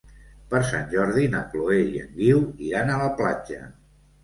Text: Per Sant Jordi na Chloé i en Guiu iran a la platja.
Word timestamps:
Per 0.53 0.61
Sant 0.69 0.87
Jordi 0.93 1.25
na 1.35 1.43
Chloé 1.51 1.77
i 1.91 2.03
en 2.05 2.17
Guiu 2.17 2.43
iran 2.73 2.93
a 2.95 2.99
la 3.05 3.13
platja. 3.23 3.63